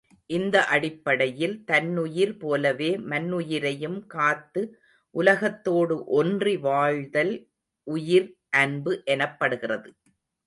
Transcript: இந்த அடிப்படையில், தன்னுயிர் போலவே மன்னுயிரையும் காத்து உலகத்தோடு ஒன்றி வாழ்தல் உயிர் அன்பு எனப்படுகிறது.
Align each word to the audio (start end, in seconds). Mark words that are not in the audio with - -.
இந்த 0.29 0.57
அடிப்படையில், 0.65 1.53
தன்னுயிர் 1.65 2.33
போலவே 2.37 2.89
மன்னுயிரையும் 3.09 3.99
காத்து 4.07 4.61
உலகத்தோடு 5.15 5.97
ஒன்றி 6.13 6.55
வாழ்தல் 6.59 7.33
உயிர் 7.87 8.29
அன்பு 8.57 8.93
எனப்படுகிறது. 9.05 9.91